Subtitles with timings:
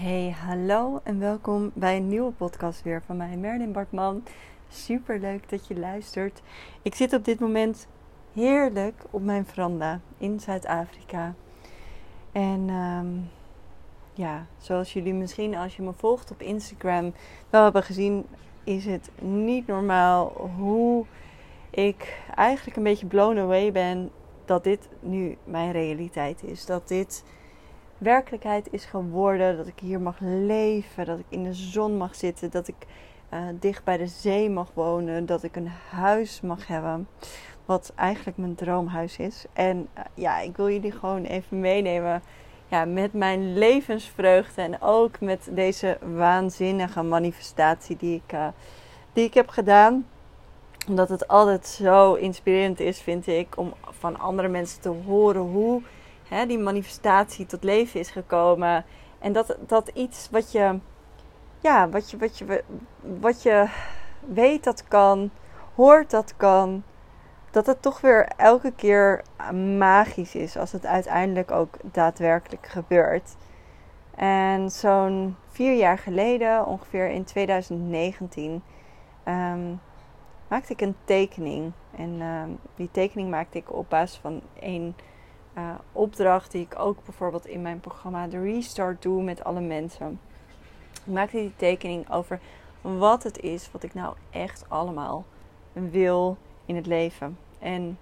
[0.00, 4.22] Hey, hallo en welkom bij een nieuwe podcast weer van mij, Merlin Bartman.
[4.68, 6.42] Super leuk dat je luistert.
[6.82, 7.88] Ik zit op dit moment
[8.32, 11.34] heerlijk op mijn veranda in Zuid-Afrika.
[12.32, 13.06] En ehm,
[14.12, 17.12] ja, zoals jullie misschien als je me volgt op Instagram
[17.50, 18.26] wel hebben gezien,
[18.64, 21.04] is het niet normaal hoe
[21.70, 24.10] ik eigenlijk een beetje blown away ben
[24.44, 26.66] dat dit nu mijn realiteit is.
[26.66, 27.24] Dat dit
[28.00, 29.56] werkelijkheid is geworden.
[29.56, 32.86] Dat ik hier mag leven, dat ik in de zon mag zitten, dat ik
[33.32, 37.08] uh, dicht bij de zee mag wonen, dat ik een huis mag hebben.
[37.64, 39.44] Wat eigenlijk mijn droomhuis is.
[39.52, 42.22] En uh, ja, ik wil jullie gewoon even meenemen
[42.68, 48.46] ja, met mijn levensvreugde en ook met deze waanzinnige manifestatie die ik, uh,
[49.12, 50.06] die ik heb gedaan.
[50.88, 55.82] Omdat het altijd zo inspirerend is, vind ik, om van andere mensen te horen hoe
[56.30, 58.84] hè, die manifestatie tot leven is gekomen.
[59.18, 60.78] En dat, dat iets wat je,
[61.60, 62.64] ja, wat je, wat je,
[63.20, 63.68] wat je
[64.20, 65.30] weet dat kan,
[65.74, 66.82] hoort dat kan,
[67.50, 69.22] dat het toch weer elke keer
[69.78, 73.36] magisch is als het uiteindelijk ook daadwerkelijk gebeurt.
[74.14, 78.62] En zo'n vier jaar geleden, ongeveer in 2019, um,
[79.24, 79.74] ehm,
[80.48, 81.72] maakte ik een tekening.
[81.96, 84.94] En um, die tekening maakte ik op basis van één
[85.60, 90.20] uh, opdracht die ik ook bijvoorbeeld in mijn programma de Restart doe met alle mensen.
[91.04, 92.40] Ik maakte die tekening over
[92.80, 95.24] wat het is wat ik nou echt allemaal
[95.72, 97.38] wil in het leven.
[97.58, 97.98] En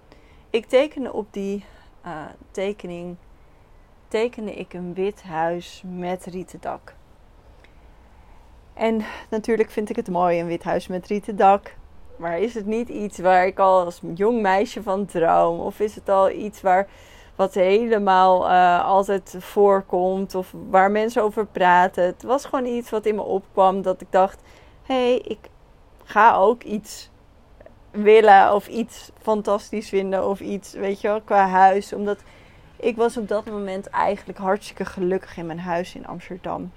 [0.51, 1.64] ik tekende op die
[2.06, 3.17] uh, tekening
[4.09, 6.95] tekende ik een wit huis met rieten dak.
[8.75, 11.75] En natuurlijk vind ik het mooi, een wit huis met rieten dak.
[12.17, 15.61] Maar is het niet iets waar ik al als jong meisje van droom?
[15.61, 16.89] Of is het al iets waar,
[17.39, 20.34] wat helemaal uh, altijd voorkomt?
[20.34, 22.05] Of waar mensen over praten?
[22.05, 24.41] Het was gewoon iets wat in me opkwam dat ik dacht:
[24.83, 25.39] hé, hey, ik
[26.05, 27.11] ga ook iets
[27.91, 31.92] willen of iets fantastisch vinden of iets, weet je wel, qua huis.
[31.92, 32.18] Omdat
[32.77, 36.73] ik was op dat moment eigenlijk hartstikke gelukkig in mijn huis in Amsterdam.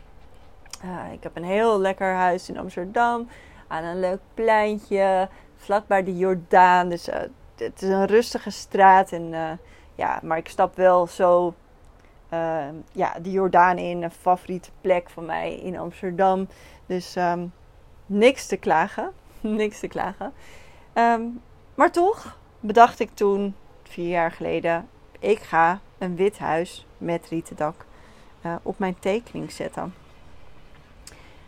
[0.85, 3.27] Uh, ik heb een heel lekker huis in Amsterdam,
[3.67, 6.89] aan een leuk pleintje, vlakbij de Jordaan.
[6.89, 7.15] Dus uh,
[7.55, 9.11] het is een rustige straat.
[9.11, 9.59] En,
[10.01, 11.53] ja, maar ik stap wel zo
[12.91, 16.47] ja, de Jordaan in, een favoriete plek van mij in Amsterdam.
[16.85, 17.53] Dus um,
[18.05, 19.11] niks te klagen.
[19.41, 20.33] niks te klagen.
[20.93, 21.41] Um,
[21.75, 24.87] maar toch bedacht ik toen, vier jaar geleden,
[25.19, 27.85] ik ga een wit huis met rieten dak
[28.45, 29.93] uh, op mijn tekening zetten.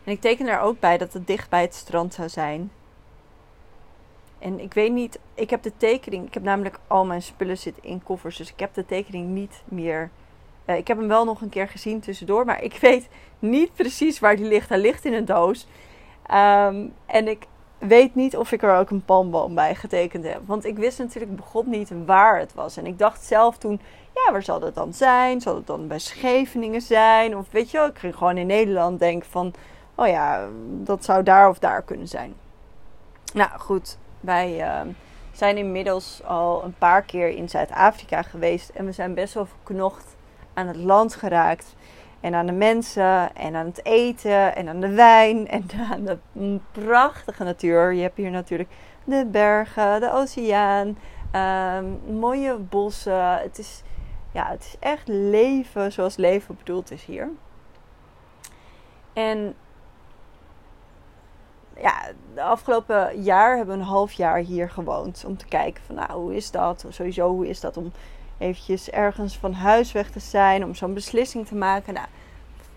[0.04, 2.72] En ik teken er ook bij dat het dicht bij het strand zou zijn.
[4.44, 7.84] En ik weet niet, ik heb de tekening, ik heb namelijk al mijn spullen zitten
[7.84, 10.10] in koffers, dus ik heb de tekening niet meer.
[10.66, 13.08] Uh, ik heb hem wel nog een keer gezien tussendoor, maar ik weet
[13.40, 14.70] niet precies waar die ligt.
[14.70, 15.68] Hij ligt in een doos.
[16.32, 20.42] Um, en ik weet niet of ik er ook een palmboom bij getekend heb.
[20.46, 22.78] Want ik wist natuurlijk begon niet waar het was.
[22.78, 23.80] En ik dacht zelf toen,
[24.14, 25.42] ja, waar zal het dan zijn?
[25.42, 27.38] Zal het dan bij Scheveningen zijn?
[27.38, 29.54] Of weet je wel, ik ging gewoon in Nederland denken van,
[29.96, 32.34] oh ja, dat zou daar of daar kunnen zijn.
[33.34, 34.82] Nou goed, wij uh,
[35.32, 38.70] zijn inmiddels al een paar keer in Zuid-Afrika geweest.
[38.70, 40.16] En we zijn best wel verknocht
[40.54, 41.76] aan het land geraakt.
[42.20, 46.18] En aan de mensen en aan het eten en aan de wijn en aan de
[46.72, 47.94] prachtige natuur.
[47.94, 48.70] Je hebt hier natuurlijk
[49.04, 50.98] de bergen, de oceaan,
[51.36, 53.38] um, mooie bossen.
[53.38, 53.82] Het is,
[54.32, 57.30] ja, het is echt leven zoals leven bedoeld is hier.
[59.14, 59.56] En
[62.36, 65.24] de afgelopen jaar hebben we een half jaar hier gewoond.
[65.28, 66.86] Om te kijken van nou, hoe is dat?
[66.90, 67.92] Sowieso, hoe is dat om
[68.38, 71.94] eventjes ergens van huis weg te zijn, om zo'n beslissing te maken.
[71.94, 72.08] Nou,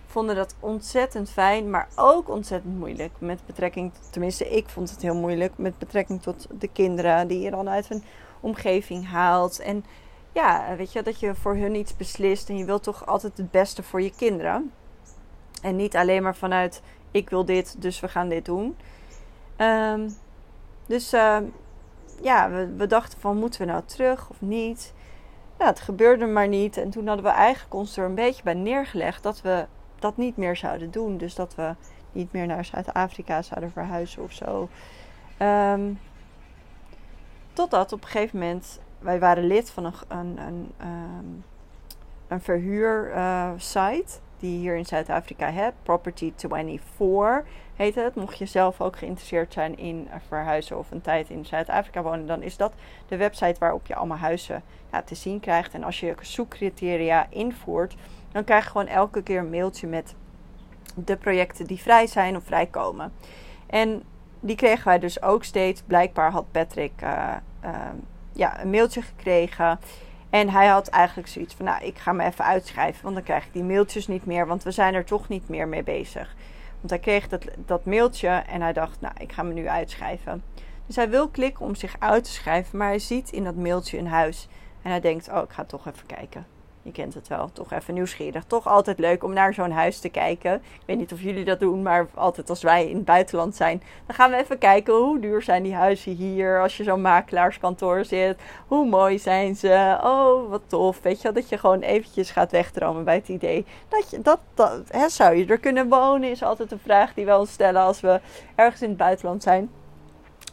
[0.06, 3.12] vonden dat ontzettend fijn, maar ook ontzettend moeilijk.
[3.18, 7.50] Met betrekking, tenminste, ik vond het heel moeilijk met betrekking tot de kinderen die je
[7.50, 8.04] dan uit een
[8.40, 9.60] omgeving haalt.
[9.60, 9.84] En
[10.32, 13.50] ja, weet je, dat je voor hun iets beslist en je wilt toch altijd het
[13.50, 14.72] beste voor je kinderen.
[15.62, 18.76] En niet alleen maar vanuit ik wil dit, dus we gaan dit doen.
[19.58, 20.16] Um,
[20.86, 21.38] dus uh,
[22.22, 24.94] ja, we, dachten van moeten we nou terug of niet?
[25.58, 26.76] Nou, het gebeurde maar niet.
[26.76, 29.66] En toen hadden we eigenlijk ons er een beetje bij neergelegd dat we
[29.98, 31.16] dat niet meer zouden doen.
[31.16, 31.74] Dus dat we
[32.12, 34.68] niet meer naar Zuid-Afrika zouden verhuizen of zo.
[35.42, 35.98] Um,
[37.52, 41.44] totdat op een gegeven moment, wij waren lid van een, een, een,
[42.28, 44.12] een verhuursite.
[44.12, 45.76] Uh, die je hier in Zuid-Afrika hebt.
[45.82, 47.44] Property 24
[47.76, 48.14] heet het.
[48.14, 52.42] Mocht je zelf ook geïnteresseerd zijn in verhuizen of een tijd in Zuid-Afrika wonen, dan
[52.42, 52.72] is dat
[53.08, 54.62] de website waarop je allemaal huizen
[54.92, 55.74] ja, te zien krijgt.
[55.74, 57.94] En als je zoekcriteria invoert,
[58.32, 60.14] dan krijg je gewoon elke keer een mailtje met
[60.94, 63.12] de projecten die vrij zijn of vrijkomen.
[63.66, 64.02] En
[64.40, 65.82] die kregen wij dus ook steeds.
[65.82, 67.34] Blijkbaar had Patrick uh,
[67.64, 67.70] uh,
[68.32, 69.78] ja, een mailtje gekregen.
[70.30, 73.44] En hij had eigenlijk zoiets van, nou, ik ga me even uitschrijven, want dan krijg
[73.44, 76.34] ik die mailtjes niet meer, want we zijn er toch niet meer mee bezig.
[76.86, 80.42] Want hij kreeg dat, dat mailtje en hij dacht, nou, ik ga me nu uitschrijven.
[80.86, 83.98] Dus hij wil klikken om zich uit te schrijven, maar hij ziet in dat mailtje
[83.98, 84.48] een huis.
[84.82, 86.46] En hij denkt, oh, ik ga toch even kijken.
[86.86, 88.44] Je kent het wel, toch even nieuwsgierig.
[88.44, 90.54] Toch altijd leuk om naar zo'n huis te kijken.
[90.54, 93.82] Ik weet niet of jullie dat doen, maar altijd als wij in het buitenland zijn,
[94.06, 96.60] dan gaan we even kijken hoe duur zijn die huizen hier.
[96.60, 99.98] Als je zo'n makelaarskantoor zit, hoe mooi zijn ze?
[100.02, 101.00] Oh, wat tof.
[101.02, 104.82] Weet je, dat je gewoon eventjes gaat wegdromen bij het idee dat je dat, dat
[104.88, 108.00] hè, zou je er kunnen wonen, is altijd een vraag die we ons stellen als
[108.00, 108.20] we
[108.54, 109.70] ergens in het buitenland zijn.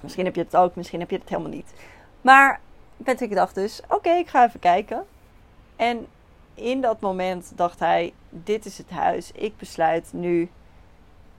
[0.01, 1.73] Misschien heb je het ook, misschien heb je het helemaal niet.
[2.21, 2.59] Maar
[3.03, 5.05] Patrick dacht dus, oké, ik ga even kijken.
[5.75, 6.07] En
[6.55, 9.31] in dat moment dacht hij: Dit is het huis.
[9.31, 10.49] Ik besluit nu.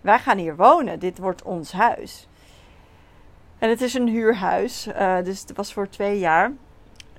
[0.01, 0.99] Wij gaan hier wonen.
[0.99, 2.29] Dit wordt ons huis.
[3.59, 4.87] En het is een huurhuis.
[4.87, 6.53] Uh, dus het was voor twee jaar.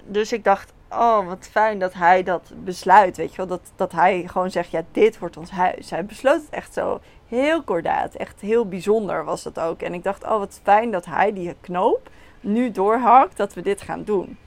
[0.03, 3.17] Dus ik dacht: Oh, wat fijn dat hij dat besluit.
[3.17, 3.47] Weet je wel?
[3.47, 5.89] Dat, dat hij gewoon zegt: Ja, dit wordt ons huis.
[5.89, 8.15] Hij besloot het echt zo heel kordaat.
[8.15, 9.81] Echt heel bijzonder was het ook.
[9.81, 12.09] En ik dacht: Oh, wat fijn dat hij die knoop
[12.41, 13.37] nu doorhakt.
[13.37, 14.37] Dat we dit gaan doen.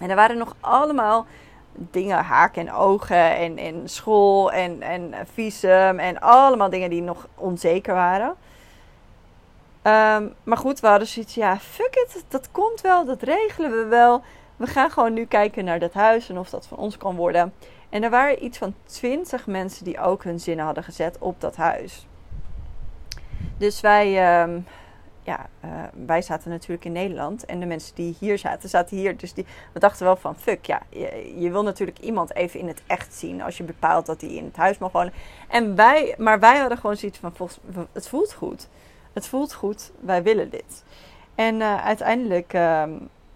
[0.00, 1.26] En er waren nog allemaal
[1.74, 7.28] dingen, haken en ogen en, en school en, en visum en allemaal dingen die nog
[7.34, 8.34] onzeker waren.
[9.86, 13.84] Um, maar goed, we hadden zoiets, ja, fuck it, dat komt wel, dat regelen we
[13.84, 14.22] wel.
[14.56, 17.52] We gaan gewoon nu kijken naar dat huis en of dat van ons kan worden.
[17.90, 21.56] En er waren iets van twintig mensen die ook hun zinnen hadden gezet op dat
[21.56, 22.06] huis.
[23.56, 24.66] Dus wij, um,
[25.24, 25.70] ja, uh,
[26.06, 27.44] wij zaten natuurlijk in Nederland.
[27.44, 29.16] En de mensen die hier zaten, zaten hier.
[29.16, 30.80] Dus die, we dachten wel van, fuck, ja,
[31.36, 33.42] je, wil natuurlijk iemand even in het echt zien.
[33.42, 35.12] Als je bepaalt dat hij in het huis mag wonen.
[35.48, 37.58] En wij, maar wij hadden gewoon zoiets van, volgens,
[37.92, 38.68] het voelt goed.
[39.12, 40.84] Het voelt goed, wij willen dit.
[41.34, 42.82] En uh, uiteindelijk, uh,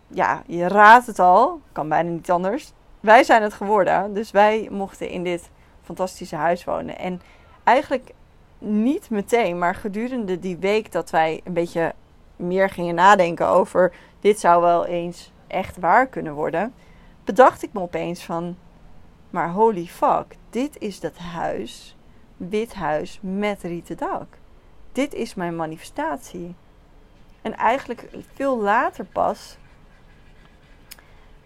[0.07, 1.61] ja, je raadt het al.
[1.73, 2.73] Kan bijna niet anders.
[3.01, 4.15] Wij zijn het geworden.
[4.15, 5.51] Dus wij mochten in dit
[5.83, 6.99] fantastische huis wonen.
[6.99, 7.21] En
[7.65, 8.11] eigenlijk
[8.59, 11.95] niet meteen, maar gedurende die week dat wij een beetje
[12.37, 16.75] meer gingen nadenken over dit zou wel eens echt waar kunnen worden,
[17.25, 18.57] bedacht ik me opeens van,
[19.31, 21.97] maar holy fuck, dit is dat huis,
[22.37, 24.27] wit huis met rieten dak.
[24.93, 26.55] Dit is mijn manifestatie.
[27.43, 29.57] En eigenlijk veel later pas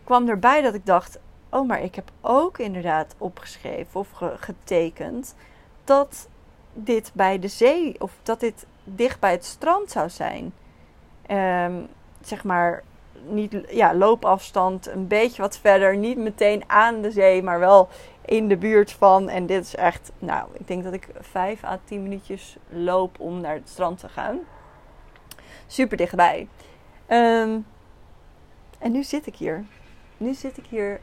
[0.04, 1.18] kwam erbij dat ik dacht:
[1.50, 5.34] oh, maar ik heb ook inderdaad opgeschreven of getekend
[5.84, 6.28] dat
[6.72, 10.52] dit bij de zee of dat dit dicht bij het strand zou zijn.
[11.30, 11.88] Um,
[12.20, 12.82] zeg maar,
[13.26, 15.96] niet, ja, loopafstand een beetje wat verder.
[15.96, 17.88] Niet meteen aan de zee, maar wel
[18.24, 19.28] in de buurt van.
[19.28, 23.40] En dit is echt, nou, ik denk dat ik 5 à 10 minuutjes loop om
[23.40, 24.38] naar het strand te gaan.
[25.66, 26.48] Super dichtbij.
[27.08, 27.66] Um,
[28.78, 29.64] en nu zit ik hier.
[30.16, 31.00] Nu zit ik hier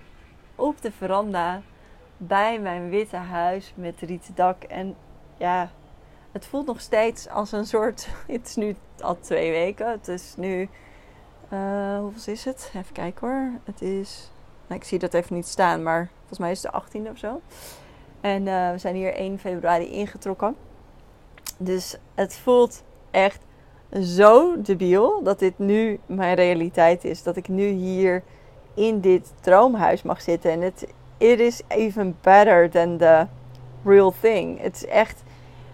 [0.56, 1.62] op de veranda
[2.18, 4.64] bij mijn witte huis met rieten dak.
[4.64, 4.96] En
[5.40, 5.70] ja,
[6.32, 8.08] het voelt nog steeds als een soort.
[8.28, 9.92] Het is nu al twee weken.
[9.92, 10.70] Het is nu.
[11.54, 12.72] Uh, hoeveel is het?
[12.76, 13.52] Even kijken hoor.
[13.64, 14.32] Het is.
[14.68, 17.18] Nou, ik zie dat even niet staan, maar volgens mij is het de 18e of
[17.18, 17.42] zo.
[18.22, 20.56] En uh, we zijn hier 1 februari ingetrokken.
[21.58, 23.42] Dus het voelt echt
[24.02, 27.24] zo debiel dat dit nu mijn realiteit is.
[27.24, 28.24] Dat ik nu hier
[28.74, 30.52] in dit droomhuis mag zitten.
[30.52, 33.28] En het it is even better than the
[33.84, 34.62] real thing.
[34.62, 35.24] Het is echt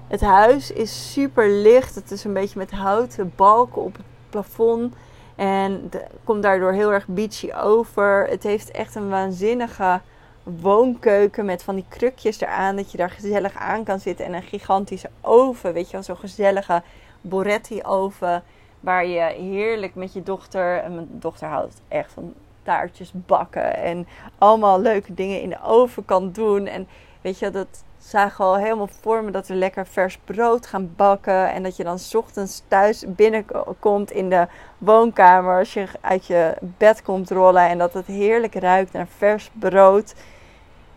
[0.07, 1.95] het huis is super licht.
[1.95, 4.95] Het is een beetje met houten balken op het plafond.
[5.35, 5.91] En
[6.23, 8.27] komt daardoor heel erg beachy over.
[8.29, 10.01] Het heeft echt een waanzinnige
[10.43, 12.75] woonkeuken met van die krukjes eraan.
[12.75, 14.25] Dat je daar gezellig aan kan zitten.
[14.25, 15.73] En een gigantische oven.
[15.73, 16.81] Weet je wel, zo'n gezellige
[17.21, 18.43] Boretti oven.
[18.79, 20.77] Waar je heerlijk met je dochter.
[20.77, 22.33] En mijn dochter houdt echt van
[22.63, 23.75] taartjes bakken.
[23.75, 24.07] En
[24.37, 26.67] allemaal leuke dingen in de oven kan doen.
[26.67, 26.87] En
[27.25, 31.51] weet je, dat, zagen al helemaal voor me dat we lekker vers brood gaan bakken.
[31.51, 35.57] En dat je dan ochtends thuis binnenkomt in de woonkamer.
[35.57, 37.67] Als je uit je bed komt rollen.
[37.67, 40.15] En dat het heerlijk ruikt naar vers brood.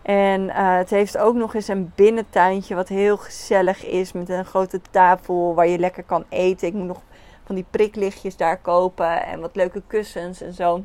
[0.03, 4.13] En uh, het heeft ook nog eens een binnentuintje wat heel gezellig is.
[4.13, 6.69] Met een grote tafel waar je lekker kan eten.
[6.69, 7.03] Ik moet nog
[7.45, 9.27] van die priklichtjes daar kopen.
[9.27, 10.85] En wat leuke kussens en zo.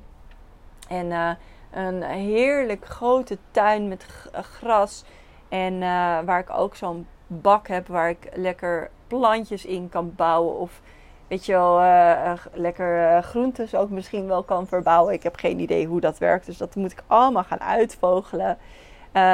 [0.88, 1.30] En uh,
[1.72, 5.04] een heerlijk grote tuin met gras.
[5.54, 10.58] En uh, waar ik ook zo'n bak heb waar ik lekker plantjes in kan bouwen.
[10.58, 10.82] Of
[11.28, 15.14] weet je wel, uh, lekker groentes ook misschien wel kan verbouwen.
[15.14, 16.46] Ik heb geen idee hoe dat werkt.
[16.46, 18.58] Dus dat moet ik allemaal gaan uitvogelen.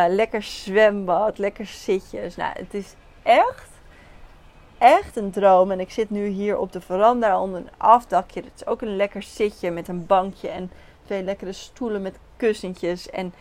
[0.10, 2.36] lekker zwembad, lekker zitjes.
[2.36, 3.70] Nou, het is echt
[4.80, 5.72] echt een droom.
[5.72, 8.42] En ik zit nu hier op de veranda onder een afdakje.
[8.42, 10.72] Het is ook een lekker zitje met een bankje en
[11.06, 13.10] twee lekkere stoelen met kussentjes.
[13.10, 13.34] En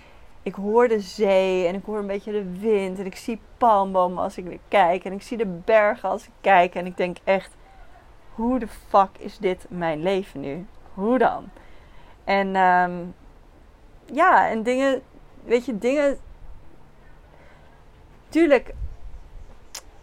[0.43, 2.99] ik hoor de zee en ik hoor een beetje de wind.
[2.99, 5.05] En ik zie palmbomen als ik weer kijk.
[5.05, 6.75] En ik zie de bergen als ik kijk.
[6.75, 7.57] En ik denk echt,
[8.35, 10.67] hoe de fuck is dit mijn leven nu?
[10.95, 11.49] Hoe dan?
[12.25, 13.15] En um,
[14.13, 15.03] ja, en dingen,
[15.45, 16.19] weet je, dingen.
[18.29, 18.75] Tuurlijk,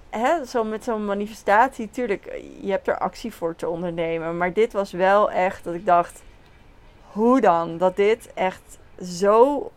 [0.09, 4.37] hè, zo met zo'n manifestatie, tuurlijk, je hebt er actie voor te ondernemen.
[4.37, 6.23] Maar dit was wel echt dat ik dacht,
[7.11, 7.77] hoe dan?
[7.77, 9.71] Dat dit echt zo,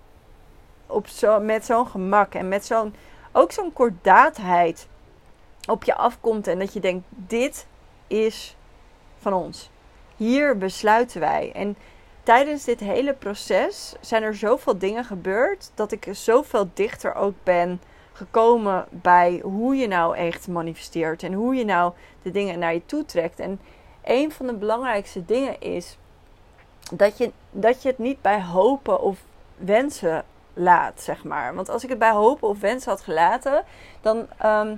[0.89, 2.95] op zo met zo'n gemak en met zo'n,
[3.33, 4.89] ook zo'n kordaatheid
[5.67, 6.47] op je afkomt.
[6.47, 7.67] En dat je denkt, dit
[8.07, 8.57] is
[9.19, 9.71] van ons.
[10.17, 11.53] Hier besluiten wij.
[11.55, 11.77] En
[12.23, 17.81] tijdens dit hele proces zijn er zoveel dingen gebeurd dat ik zoveel dichter ook ben
[18.13, 21.93] gekomen bij hoe je nou echt manifesteert en hoe je nou
[22.23, 23.41] de dingen naar je toe trekt.
[23.41, 23.61] En
[24.05, 25.99] een van de belangrijkste dingen is
[26.93, 29.19] dat je, dat je het niet bij hopen of
[29.57, 30.25] wensen
[30.59, 31.55] laat, zeg maar.
[31.55, 33.65] Want als ik het bij hopen of wensen had gelaten,
[34.01, 34.77] dan, ehm,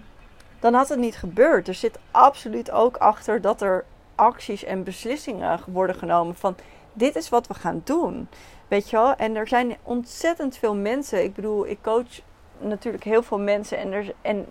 [0.58, 1.68] dan had het niet gebeurd.
[1.68, 3.84] Er zit absoluut ook achter dat er
[4.14, 6.56] acties en beslissingen worden genomen van
[6.92, 8.28] dit is wat we gaan doen.
[8.68, 9.14] Weet je wel?
[9.14, 11.24] En er zijn ontzettend veel mensen.
[11.24, 12.20] Ik bedoel, ik coach
[12.58, 13.78] natuurlijk heel veel mensen.
[13.78, 14.46] En, er, en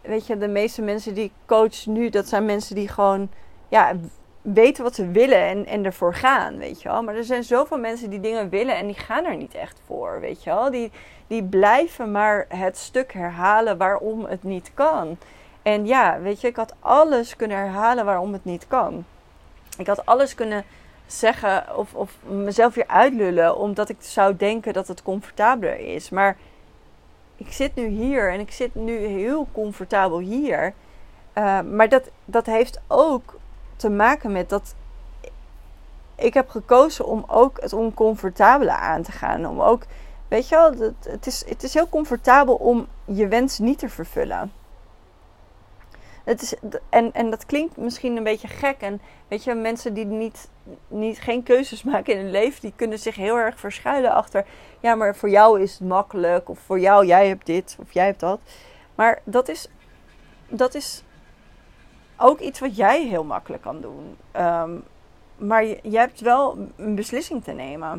[0.00, 3.30] weet je, de meeste mensen die ik coach nu, dat zijn mensen die gewoon
[3.68, 3.94] ja,
[4.42, 7.02] weten wat ze willen en, en ervoor gaan, weet je wel.
[7.02, 10.20] Maar er zijn zoveel mensen die dingen willen en die gaan er niet echt voor,
[10.20, 10.70] weet je wel.
[10.70, 10.90] Die,
[11.26, 15.18] die blijven maar het stuk herhalen waarom het niet kan.
[15.62, 19.04] En ja, weet je, ik had alles kunnen herhalen waarom het niet kan.
[19.78, 20.64] Ik had alles kunnen
[21.06, 26.10] zeggen of, of mezelf weer uitlullen omdat ik zou denken dat het comfortabeler is.
[26.10, 26.36] Maar
[27.36, 30.74] ik zit nu hier en ik zit nu heel comfortabel hier.
[31.34, 33.39] Uh, maar dat, dat heeft ook
[33.80, 34.74] te maken met dat
[36.20, 39.46] ik heb gekozen om ook het oncomfortabele aan te gaan.
[39.46, 39.82] Om ook,
[40.28, 43.88] weet je wel, het, het, is, het is heel comfortabel om je wens niet te
[43.88, 44.52] vervullen.
[46.24, 46.54] Het is,
[46.88, 48.80] en, en dat klinkt misschien een beetje gek.
[48.80, 50.48] En weet je, mensen die niet,
[50.88, 54.46] niet, geen keuzes maken in hun leven, die kunnen zich heel erg verschuilen achter.
[54.80, 56.48] Ja, maar voor jou is het makkelijk.
[56.48, 57.76] Of voor jou, jij hebt dit.
[57.80, 58.40] Of jij hebt dat.
[58.94, 59.68] Maar dat is,
[60.48, 61.02] dat is
[62.20, 64.16] ook iets wat jij heel makkelijk kan doen.
[64.36, 64.84] Um,
[65.36, 67.90] maar je, hebt wel een beslissing te nemen.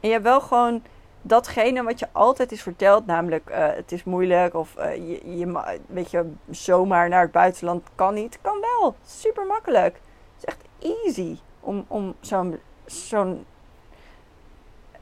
[0.00, 0.82] En je hebt wel gewoon
[1.22, 5.78] datgene wat je altijd is verteld, namelijk uh, het is moeilijk of uh, je, je,
[5.86, 8.94] weet je, zomaar naar het buitenland kan niet, kan wel.
[9.06, 10.00] Super makkelijk.
[10.34, 13.44] Het is echt easy om, om zo'n zo'n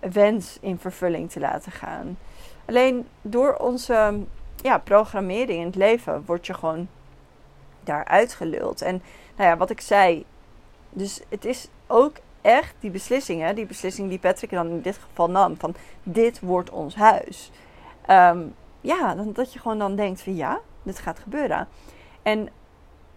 [0.01, 2.19] wens in vervulling te laten gaan.
[2.65, 4.19] Alleen door onze
[4.57, 6.89] ja, programmering in het leven word je gewoon
[7.88, 8.83] daar uitgeluld.
[8.83, 9.02] En
[9.37, 10.25] nou ja, wat ik zei,
[10.90, 15.30] dus het is ook echt die beslissingen, die beslissing die Patrick dan in dit geval
[15.30, 17.50] nam, van dit wordt ons huis.
[18.07, 18.38] Ehm,
[18.80, 21.68] ja, dan, dat je gewoon dan denkt van ja, dit gaat gebeuren.
[22.23, 22.49] En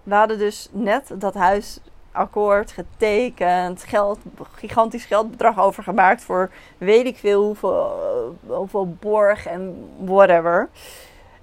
[0.03, 4.19] we hadden dus net dat huisakkoord getekend, geld,
[4.51, 7.57] gigantisch geldbedrag overgemaakt voor weet ik veel
[8.47, 10.69] hoeveel, borg en whatever.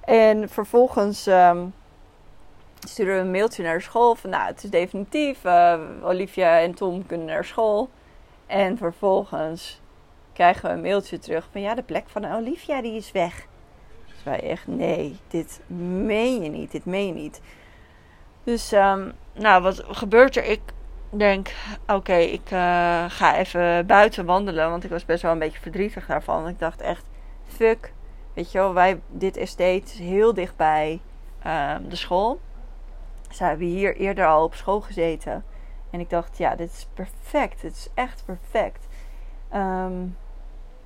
[0.00, 1.74] En vervolgens um,
[2.88, 5.44] sturen we een mailtje naar school van nou, het is definitief.
[5.44, 7.90] Uh, Olivia en Tom kunnen naar school.
[8.46, 9.80] En vervolgens
[10.32, 13.46] krijgen we een mailtje terug van ja, de plek van Olivia die is weg.
[14.06, 17.40] Dus wij echt, nee, dit meen je niet, dit meen je niet.
[18.44, 20.44] Dus, um, nou, wat gebeurt er?
[20.44, 20.60] Ik
[21.10, 21.54] denk,
[21.86, 26.06] oké, ik uh, ga even buiten wandelen, want ik was best wel een beetje verdrietig
[26.06, 26.48] daarvan.
[26.48, 27.04] Ik dacht echt,
[27.46, 27.92] fuck,
[28.34, 31.00] weet je wel, wij, dit estate is heel dichtbij
[31.46, 32.40] uh, de school.
[33.30, 35.44] Ze hebben hier eerder al op school gezeten.
[35.90, 37.62] En ik dacht, ja, dit is perfect.
[37.62, 38.86] Het is echt perfect.
[39.54, 40.16] Um,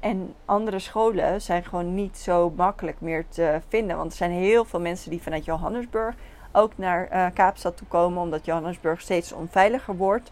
[0.01, 3.97] en andere scholen zijn gewoon niet zo makkelijk meer te vinden.
[3.97, 6.15] Want er zijn heel veel mensen die vanuit Johannesburg
[6.53, 8.23] ook naar uh, Kaapstad toe komen.
[8.23, 10.31] Omdat Johannesburg steeds onveiliger wordt.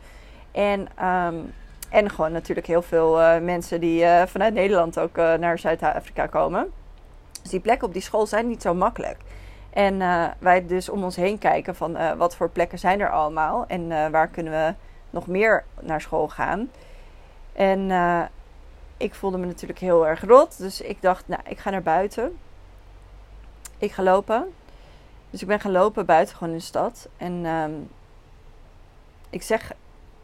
[0.52, 1.52] En, um,
[1.90, 6.72] en gewoon natuurlijk heel veel uh, mensen die uh, vanuit Nederland ook naar Zuid-Afrika komen.
[7.42, 9.18] Dus die plekken op die school zijn niet zo makkelijk.
[9.70, 13.10] En uh, wij dus om ons heen kijken van uh, wat voor plekken zijn er
[13.10, 14.74] allemaal en uh, waar kunnen we
[15.10, 16.70] nog meer naar school gaan.
[17.52, 17.90] En
[18.96, 22.38] ik voelde me natuurlijk heel erg rot, dus ik dacht, nou, ik ga naar buiten.
[23.78, 24.52] Ik ga lopen.
[25.30, 27.08] Dus ik ben gaan lopen buiten gewoon in de stad.
[27.16, 27.88] En um,
[29.30, 29.72] ik zeg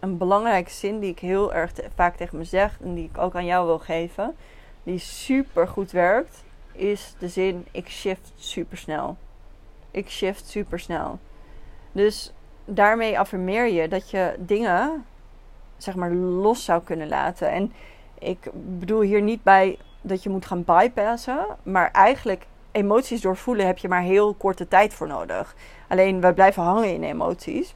[0.00, 3.34] een belangrijke zin die ik heel erg vaak tegen me zeg en die ik ook
[3.34, 4.36] aan jou wil geven,
[4.82, 9.16] die super goed werkt, is de zin: ik shift super snel
[9.96, 11.18] Ik shift super snel.
[11.92, 12.32] Dus
[12.64, 15.04] daarmee affirmeer je dat je dingen,
[15.76, 17.50] zeg maar, los zou kunnen laten.
[17.50, 17.72] En
[18.18, 23.78] ik bedoel hier niet bij dat je moet gaan bypassen, maar eigenlijk emoties doorvoelen heb
[23.78, 25.54] je maar heel korte tijd voor nodig.
[25.88, 27.74] Alleen wij blijven hangen in emoties.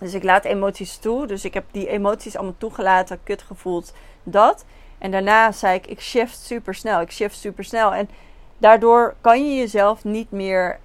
[0.00, 1.26] Dus ik laat emoties toe.
[1.26, 4.64] Dus ik heb die emoties allemaal toegelaten, kut gevoeld, dat.
[4.98, 7.00] En daarna zei ik, ik shift super snel.
[7.00, 7.94] Ik shift super snel.
[7.94, 8.08] En
[8.58, 10.78] daardoor kan je jezelf niet meer.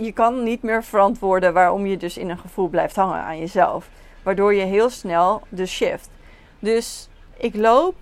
[0.00, 3.88] Je kan niet meer verantwoorden waarom je dus in een gevoel blijft hangen aan jezelf.
[4.22, 6.10] Waardoor je heel snel de shift.
[6.58, 7.94] Dus ik loop.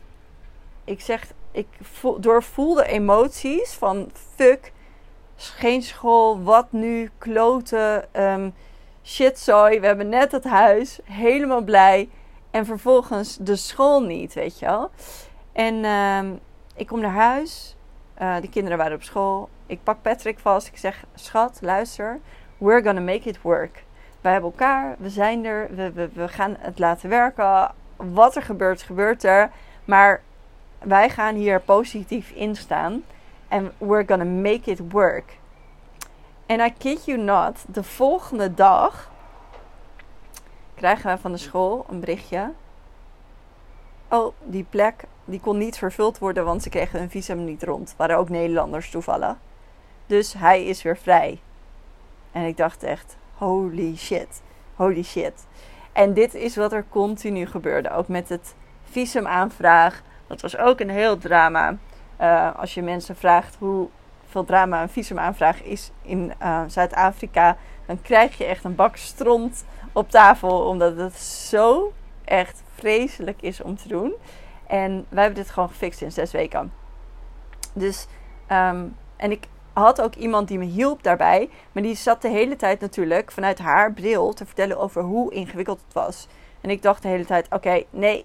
[0.84, 4.72] Ik zeg, ik voel, doorvoelde emoties van fuck,
[5.36, 8.54] geen school, wat nu, kloten, um,
[9.04, 9.80] shitzooi.
[9.80, 12.08] We hebben net het huis, helemaal blij.
[12.50, 14.90] En vervolgens de school niet, weet je wel.
[15.52, 16.38] En uh,
[16.74, 17.75] ik kom naar huis.
[18.23, 19.49] Uh, de kinderen waren op school.
[19.66, 20.66] Ik pak Patrick vast.
[20.66, 22.20] Ik zeg: Schat, luister.
[22.58, 23.85] We're gonna make it work.
[24.20, 24.94] Wij hebben elkaar.
[24.99, 25.68] We zijn er.
[25.75, 27.70] We, we, we gaan het laten werken.
[27.96, 29.50] Wat er gebeurt, gebeurt er.
[29.85, 30.23] Maar
[30.78, 33.04] wij gaan hier positief in staan.
[33.49, 35.38] En we're gonna make it work.
[36.46, 39.11] En I kid you not, de volgende dag
[40.75, 42.52] krijgen wij van de school een berichtje.
[44.08, 47.95] Oh, die plek die kon niet vervuld worden, want ze kregen hun visum niet rond.
[47.97, 49.35] Waren ook Nederlanders toevallig.
[50.06, 51.40] Dus hij is weer vrij.
[52.33, 54.42] En ik dacht echt, holy shit,
[54.75, 55.47] holy shit.
[55.92, 57.90] En dit is wat er continu gebeurde.
[57.90, 58.54] Ook met het
[58.85, 60.02] visumaanvraag.
[60.26, 61.76] Dat was ook een heel drama.
[62.21, 67.56] Uh, als je mensen vraagt hoeveel drama een visumaanvraag is in uh, Zuid-Afrika,
[67.87, 71.92] dan krijg je echt een bak stront op tafel, omdat het zo
[72.25, 74.14] echt vreselijk is om te doen.
[74.66, 76.73] En wij hebben dit gewoon gefixt in zes weken.
[77.73, 78.06] Dus,
[78.52, 81.50] um, en ik had ook iemand die me hielp daarbij.
[81.73, 85.80] Maar die zat de hele tijd natuurlijk vanuit haar bril te vertellen over hoe ingewikkeld
[85.85, 86.26] het was.
[86.61, 88.24] En ik dacht de hele tijd: oké, nee,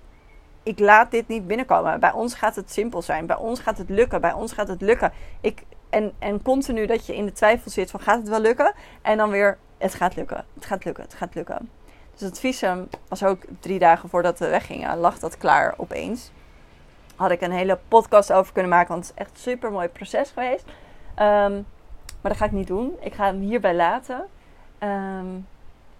[0.64, 2.00] ik laat dit niet binnenkomen.
[2.00, 3.26] Bij ons gaat het simpel zijn.
[3.26, 4.22] Bij ons gaat het lukken.
[4.22, 5.12] Bij ons gaat het lukken.
[5.42, 8.74] Ik, en, en continu dat je in de twijfel zit van gaat het wel lukken?
[9.02, 10.46] En dan weer het gaat lukken.
[10.54, 11.04] Het gaat lukken.
[11.04, 11.70] Het gaat lukken.
[12.12, 14.98] Dus het visum was ook drie dagen voordat we weggingen.
[14.98, 16.32] Lag dat klaar opeens.
[17.16, 18.88] Had ik een hele podcast over kunnen maken.
[18.88, 20.64] Want het is echt een super mooi proces geweest.
[20.66, 21.66] Um,
[22.22, 22.96] maar dat ga ik niet doen.
[23.00, 24.18] Ik ga hem hierbij laten.
[24.80, 25.48] Um,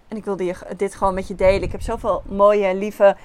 [0.08, 1.62] en ik wilde dit gewoon met je delen.
[1.62, 3.16] Ik heb zoveel mooie, lieve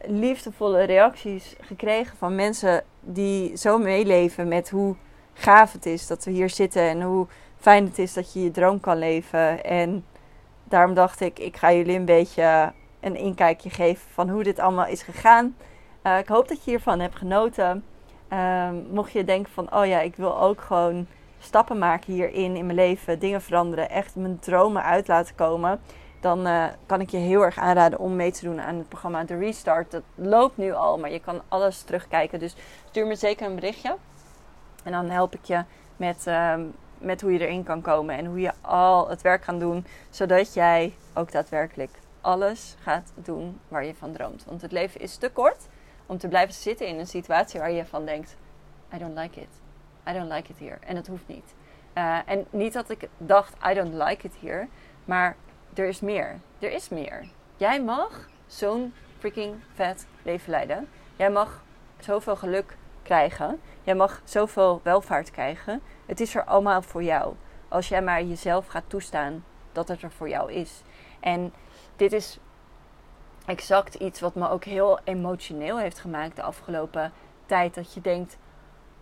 [0.00, 4.94] liefdevolle reacties gekregen van mensen die zo meeleven met hoe
[5.32, 7.26] gaaf het is dat we hier zitten en hoe
[7.58, 9.64] fijn het is dat je je droom kan leven.
[9.64, 10.04] En
[10.68, 14.86] daarom dacht ik, ik ga jullie een beetje een inkijkje geven van hoe dit allemaal
[14.86, 15.56] is gegaan.
[16.02, 17.84] Uh, ik hoop dat je hiervan hebt genoten.
[18.32, 21.06] Uh, mocht je denken van, oh ja, ik wil ook gewoon
[21.38, 25.80] stappen maken hierin in mijn leven, dingen veranderen, echt mijn dromen uit laten komen
[26.26, 29.24] dan uh, kan ik je heel erg aanraden om mee te doen aan het programma
[29.24, 29.90] The Restart.
[29.90, 32.38] Dat loopt nu al, maar je kan alles terugkijken.
[32.38, 32.56] Dus
[32.88, 33.96] stuur me zeker een berichtje.
[34.84, 35.64] En dan help ik je
[35.96, 36.54] met, uh,
[36.98, 40.54] met hoe je erin kan komen en hoe je al het werk kan doen, zodat
[40.54, 44.44] jij ook daadwerkelijk alles gaat doen waar je van droomt.
[44.44, 45.66] Want het leven is te kort
[46.06, 48.36] om te blijven zitten in een situatie waar je van denkt:
[48.94, 49.48] I don't like it.
[50.08, 50.76] I don't like it here.
[50.80, 51.54] En dat hoeft niet.
[51.94, 54.68] Uh, en niet dat ik dacht: I don't like it here.
[55.04, 55.36] Maar
[55.74, 56.38] er is meer.
[56.58, 57.28] Er is meer.
[57.56, 60.88] Jij mag zo'n freaking vet leven leiden.
[61.16, 61.62] Jij mag
[61.98, 62.76] zoveel geluk
[63.06, 63.60] krijgen.
[63.82, 65.82] Jij mag zoveel welvaart krijgen.
[66.06, 67.34] Het is er allemaal voor jou.
[67.68, 70.82] Als jij maar jezelf gaat toestaan dat het er voor jou is.
[71.20, 71.52] En
[71.96, 72.38] dit is
[73.46, 77.12] exact iets wat me ook heel emotioneel heeft gemaakt de afgelopen
[77.46, 77.74] tijd.
[77.74, 78.38] Dat je denkt,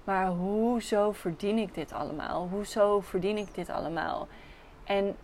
[0.05, 2.49] maar hoezo verdien ik dit allemaal?
[2.49, 4.29] Hoezo verdien ik dit allemaal?
[4.85, 5.17] En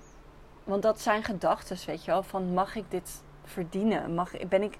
[0.64, 2.22] want dat zijn gedachten, weet je wel.
[2.22, 4.14] Van mag ik dit verdienen?
[4.14, 4.78] Mag, ben, ik,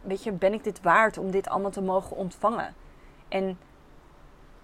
[0.00, 2.74] weet je, ben ik dit waard om dit allemaal te mogen ontvangen?
[3.32, 3.58] En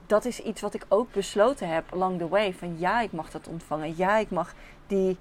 [0.06, 2.54] dat is iets wat ik ook besloten heb along the way.
[2.54, 3.96] Van ja, ik mag dat ontvangen.
[3.96, 4.54] Ja, ik mag
[4.86, 5.18] die,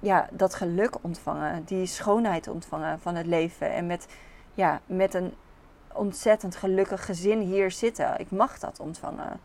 [0.00, 1.64] ja, dat geluk ontvangen.
[1.64, 3.72] Die schoonheid ontvangen van het leven.
[3.72, 4.06] En met,
[4.54, 5.34] ja, met een
[5.92, 8.18] ontzettend gelukkig gezin hier zitten.
[8.18, 9.40] Ik mag dat ontvangen.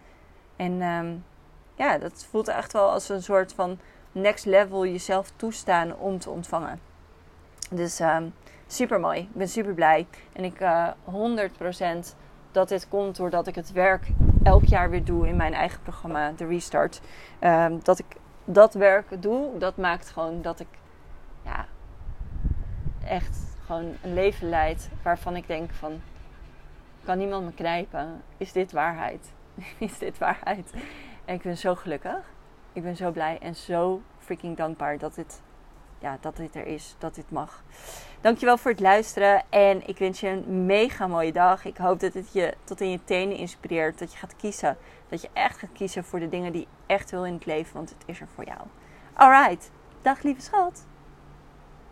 [0.55, 1.25] En um,
[1.75, 3.79] ja, dat voelt echt wel als een soort van
[4.11, 6.79] next level jezelf toestaan om te ontvangen.
[7.71, 8.33] Dus um,
[8.67, 9.19] super mooi.
[9.19, 10.07] Ik ben super blij.
[10.33, 11.49] En ik uh, eh,
[12.05, 12.15] 100%
[12.55, 14.07] dat dit komt doordat ik het werk
[14.43, 17.01] elk jaar weer doe in mijn eigen programma, de Restart.
[17.41, 18.05] Um, dat ik
[18.45, 20.67] dat werk doe, dat maakt gewoon dat ik
[21.43, 21.65] ja,
[23.07, 26.01] echt gewoon een leven leid waarvan ik denk van
[27.03, 28.21] kan niemand me knijpen?
[28.37, 29.33] Is dit waarheid?
[29.77, 30.73] Is dit waarheid?
[31.25, 32.33] En ik ben zo gelukkig.
[32.73, 35.41] ik ben zo blij en zo freaking dankbaar dat dit,
[35.99, 37.63] ja, dat dit er is, dat dit mag.
[38.25, 41.65] Dankjewel voor het luisteren en ik wens je een mega mooie dag.
[41.65, 44.77] Ik hoop dat het je tot in je tenen inspireert, dat je gaat kiezen.
[45.09, 47.73] Dat je echt gaat kiezen voor de dingen die je echt wil in het leven,
[47.73, 48.59] want het is er voor jou.
[49.13, 50.85] Alright, dag lieve schat.